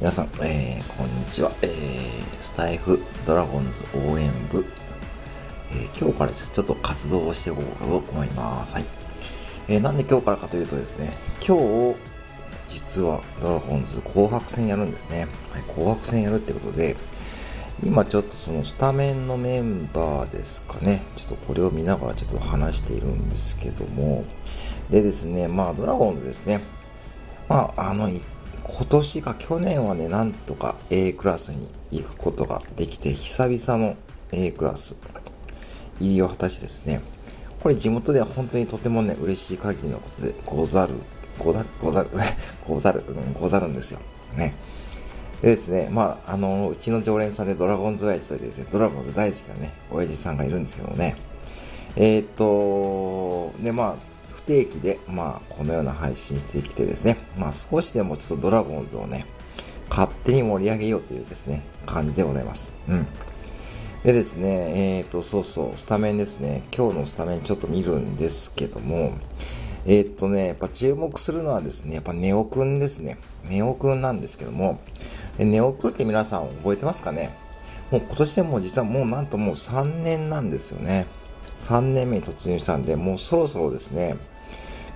[0.00, 1.50] 皆さん、えー、こんにちは。
[1.60, 4.64] えー、スタイフドラゴンズ応援部、
[5.72, 6.52] えー、今日からです。
[6.52, 8.76] ちょっと活動をしていこうかと思います。
[8.76, 8.86] はい。
[9.66, 11.12] えー、なんで今日からかというとですね、
[11.44, 11.56] 今
[11.92, 11.98] 日、
[12.68, 15.26] 実はドラゴンズ紅白戦やるんですね。
[15.50, 16.94] はい、紅白戦やるってことで、
[17.82, 21.02] 今ちょっとそのスタメンのメンバーですかね。
[21.16, 24.24] ちょっとこれを見ながらちょっと話しているんですけども。
[24.90, 26.60] でですね、まあドラゴンズですね。
[27.48, 28.08] まあ、あの、
[28.68, 33.96] 今年か去年はね、なんとか A クラスに行くことができて、久々の
[34.32, 35.00] A クラス
[36.00, 37.00] 入りを果たしてですね。
[37.60, 40.94] これ地元では本当にとてもね、嬉しい限りのことでござる、
[41.38, 42.10] ござる、ござる、
[42.68, 44.00] ござる、うん、ござるんですよ。
[44.36, 44.54] ね。
[45.42, 51.16] でですね、まあ、あの、うちの常連さんでドラゴンズ親父というですね、ドラゴンズ大好きなね、親父さんがいるんですけどね。
[51.96, 53.96] えー、っと、で、まあ、
[54.38, 59.26] 不定期で、まあ、このような配信してきてですね、まあ、少しでもちょっとドラゴンズをね、
[59.90, 62.72] 勝手に盛り上げようというですね、感じでございます。
[62.88, 63.06] うん。
[64.04, 66.62] でですね、えー、と、そうそう、スタメンですね。
[66.74, 69.12] 今日のスタメンちょっと見るんですけども、
[69.86, 73.18] えー、っとね、やっぱ注目するのはですね、やっぱネオくんですね。
[73.50, 74.78] ネオくんなんですけども、
[75.36, 77.30] で、ネオクって皆さん覚えてますかね？
[77.90, 81.06] もう今年でも実はもうなんともう3年なんですよね。
[81.58, 84.16] 3年目に突入したんで、もうそろそろですね、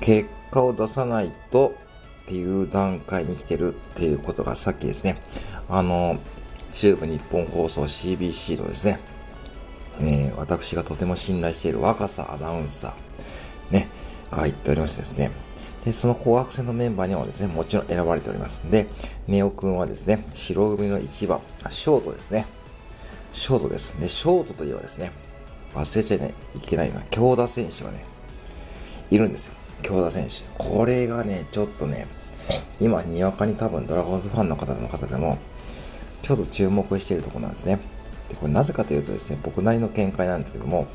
[0.00, 1.74] 結果を出さないと
[2.24, 5.16] っていう段階に来てるっていうことがさっきですね、
[5.68, 6.18] あの、
[6.72, 8.98] 中部日本放送 CBC のですね、
[10.00, 13.88] えー、私がとても信頼している若狭アナウンサー、ね、
[14.30, 15.30] が言っておりましてですね、
[15.84, 18.70] で、その紅白戦のメンバーにはですね、もちろん選ばれておりますん。
[18.70, 18.88] で、
[19.28, 21.40] ネオくんはですね、白組の1番、
[21.70, 22.46] ショートですね。
[23.32, 23.98] ショートです。
[24.00, 25.12] で、ショートといえばですね、
[25.76, 26.20] 忘れちゃい
[26.66, 28.06] けないのは、京田選手がね、
[29.10, 29.54] いるんですよ。
[29.82, 30.42] 京田選手。
[30.58, 32.06] これがね、ちょっとね、
[32.80, 35.38] 今、にわかに多分ドラゴンズファンの方の方でも、
[36.22, 37.78] ちょっと注目しているところなんですね。
[38.28, 40.86] で、これなぜかというとですね、僕なりの見解なんですけども、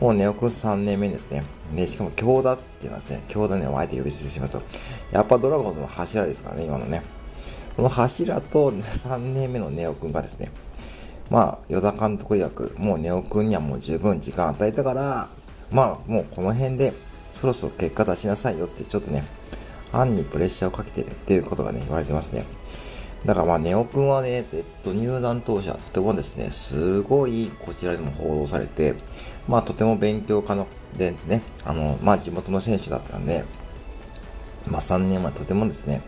[0.00, 1.42] もうネオくん3年目ですね。
[1.74, 4.62] で、しかも強打っていうのはですね、強打ね、あえて呼び捨てしますと、
[5.10, 7.02] やっぱドラゴンズの柱ですからね、今のね。
[7.74, 10.50] その柱と3年目のネオくんがですね、
[11.30, 15.28] まあ、与田監督曰く、もうネオくんにはもう十分時間与えたから、
[15.70, 16.92] まあ、もうこの辺で、
[17.30, 19.24] そろそろ結果出しなさいよって、ちょっとね、
[19.92, 22.44] 案にプレッシャーをかけてるっていうことがね、言われてますね。
[23.24, 28.94] だからまあ、ネオくんはね、えっと、入団当初はとてもですね、すごいこちらでも報道されて、
[29.48, 33.44] まあ、とても勉強家の、でね、あの、まあ、地元の選手だったんで、
[34.68, 36.02] まあ、3年前とてもですね、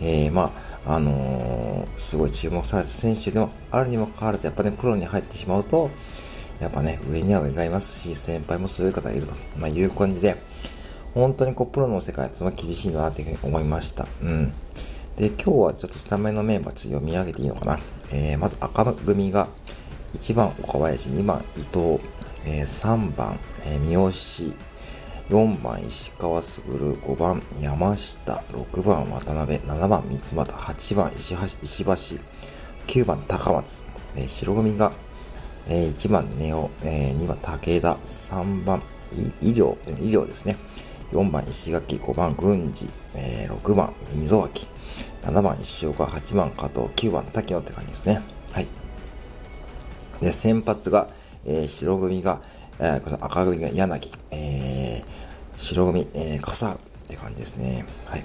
[0.00, 0.52] えー、ま
[0.86, 5.90] あ、あのー、すごい注目された選手でもあるにもかかわらず、やっぱね、プロに入ってしまうと、
[6.60, 10.36] やっぱね、上には上がいますし、先輩もそういう方がいると、まあ、いう感じで、
[11.14, 14.06] 本当にこう、プロの世界ってのは厳しいんだなっていうふうに思いました。
[14.22, 14.52] うん。
[15.16, 17.78] で、今日はちょっとスタメンのメンバーちょっと読み上げていいのかな？
[18.12, 19.48] えー、まず赤組が、
[20.14, 22.00] 1番岡林、2番伊藤、
[22.46, 24.10] えー、3番、えー、三好、
[25.30, 32.22] 4番石川卓、5番山下、6番渡辺、7番三俣、8番石橋石橋、
[32.86, 33.82] 9番高松、
[34.26, 34.90] 白組が、
[35.68, 38.82] えー、1番ネオ、えー、2番武田、3番
[39.42, 40.56] 医療、医療ですね。
[41.12, 44.66] 4番石垣、5番軍事、え、6番溝脇、
[45.24, 48.22] 7番石岡、8番加藤、9番滝野って感じですね。
[48.52, 48.68] はい。
[50.22, 51.10] で、先発が、
[51.44, 52.40] えー、白組が、
[52.78, 55.04] えー、赤組が柳、えー、
[55.58, 56.78] 白組、えー、笠っ
[57.08, 57.84] て感じですね。
[58.06, 58.24] はい。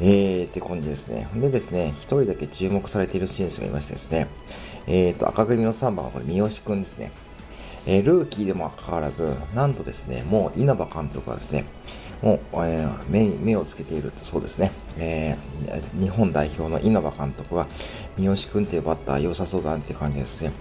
[0.00, 1.28] えー、って感じですね。
[1.34, 4.28] でですね、一人だけ注目されている選手がいましてですね、
[4.86, 7.10] えーと、赤組の3番はこれ、三好くんですね。
[7.86, 11.64] えー、ルーキーでもかかわらず、なんとですね、もう稲葉監督はですね、
[12.22, 17.66] もう、えー、目目をつけていると、そうですね、えー、日本代表の稲葉監督は、
[18.16, 20.52] 三好くんっていうバッター良さそうだなって感じですね。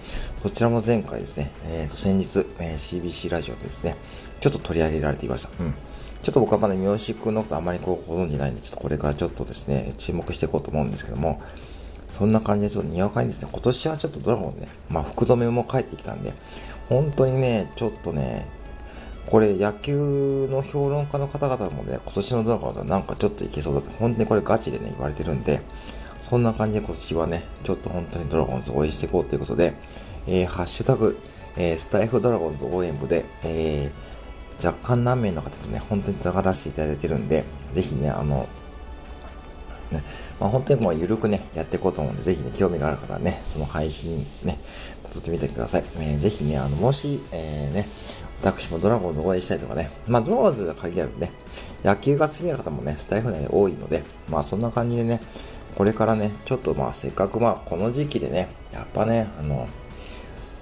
[0.44, 3.96] こちらも前回ですね、えー、と先日、えー、CBC ラジオでですね、
[4.40, 5.64] ちょっと取り上げられていました。
[5.64, 5.74] うん。
[6.22, 11.42] ちょっと僕はまだ三好くんのことあまりこうご存じないんで、ちょっとこれからちょっとですね、注目していこうと思うんですけども、
[12.10, 16.34] そんな感じでちょっとにわかにですね、今年はちょっとドラゴンね、まあ福留も帰ってきたんで、
[16.90, 18.48] 本当にね、ちょっとね、
[19.28, 25.60] これ野球の評論家の方々もね、今年のドラゴンズはなんかちょっといけそうだって、本当にこれガチでね、言われてるんで、
[26.22, 29.74] そんな感じで今年はね、ちょっと本当にドラゴンズ応援していこうということで、
[30.28, 31.18] えー、ハッシュタグ、
[31.58, 38.48] えー、スタイフドラゴンズ応援部で、えー、若干何名の方とね、本当に繋がらせていただいてるんで、ぜひね、あの、
[39.92, 40.04] ね、
[40.40, 44.58] まあ、本当にもう緩くね、やっていこうと思うんで、ぜひね、興味がある方はね、その配信ね、
[45.12, 45.84] 撮ってみてください。
[45.98, 47.88] えー、ぜひね、あの、もし、えー、ね、
[48.42, 51.32] 私もドラゴンズ応援したいとかね、まあ、ドラゴンズが限らずね、
[51.84, 55.22] 野球が好きな方もね、スタイフ内で多いので、まあ、そんな感じでね、
[55.76, 59.68] これからね、ちょっとまあせっかくまあこの時期でね、やっぱね、あの、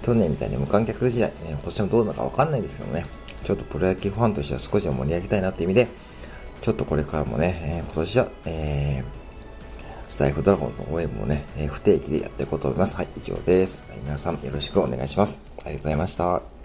[0.02, 3.06] 去年みたいに無観客時代ね、今年もどうなのかわかんないですけどね、
[3.42, 5.88] ちょっとプロ野球ファンとしては少しは盛り上げたいなって意味で、
[6.60, 9.04] ちょっとこれからもね、えー、今年は、えー、
[10.08, 12.96] スタイフドラゴンズの応援もね、えー、不定期でやっていこうと思います。
[12.96, 13.84] はい、以上です。
[14.02, 15.42] 皆さんよろしくお願いします。
[15.58, 16.55] ありがとうございました。